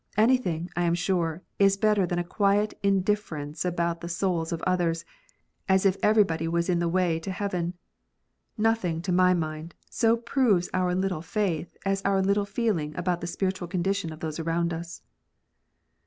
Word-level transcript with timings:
Anything, 0.17 0.67
I 0.75 0.81
am 0.85 0.95
sure, 0.95 1.43
is 1.59 1.77
better 1.77 2.07
than 2.07 2.17
a 2.17 2.23
quiet 2.23 2.73
indifference 2.81 3.63
about 3.63 4.01
the 4.01 4.09
souls 4.09 4.51
of 4.51 4.63
others, 4.63 5.05
as 5.69 5.85
if 5.85 5.95
everybody 6.01 6.47
was 6.47 6.69
in 6.69 6.79
the 6.79 6.89
way 6.89 7.19
to 7.19 7.29
heaven. 7.29 7.75
Nothing, 8.57 9.03
to 9.03 9.11
my 9.11 9.35
mind, 9.35 9.75
so 9.91 10.17
proves 10.17 10.71
our 10.73 10.95
little 10.95 11.21
faith, 11.21 11.77
as 11.85 12.01
our 12.01 12.19
little 12.23 12.45
feeling 12.45 12.95
about 12.97 13.21
the 13.21 13.27
spiritual 13.27 13.67
condition 13.67 14.11
of 14.11 14.21
those 14.21 14.39
around 14.39 14.73
us. 14.73 15.03